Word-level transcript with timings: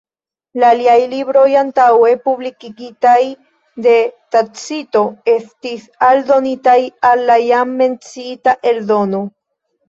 La 0.61 0.69
aliaj 0.75 0.93
libroj 1.09 1.49
antaŭe 1.57 2.13
publikigitaj 2.23 3.17
de 3.87 3.93
Tacito 4.37 5.03
estis 5.35 5.85
aldonitaj 6.09 6.75
al 7.11 7.23
la 7.33 7.37
jam 7.43 7.77
menciita 7.85 8.57
eldono. 8.73 9.23